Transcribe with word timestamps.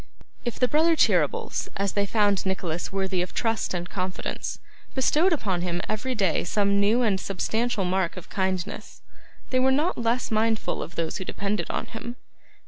If 0.45 0.57
the 0.57 0.67
brothers 0.67 0.97
Cheeryble, 0.97 1.53
as 1.77 1.91
they 1.91 2.07
found 2.07 2.43
Nicholas 2.43 2.91
worthy 2.91 3.21
of 3.21 3.35
trust 3.35 3.71
and 3.75 3.87
confidence, 3.87 4.57
bestowed 4.95 5.31
upon 5.31 5.61
him 5.61 5.79
every 5.87 6.15
day 6.15 6.43
some 6.43 6.79
new 6.79 7.03
and 7.03 7.19
substantial 7.19 7.85
mark 7.85 8.17
of 8.17 8.27
kindness, 8.27 9.03
they 9.51 9.59
were 9.59 9.71
not 9.71 9.99
less 9.99 10.31
mindful 10.31 10.81
of 10.81 10.95
those 10.95 11.17
who 11.17 11.23
depended 11.23 11.69
on 11.69 11.85
him. 11.85 12.15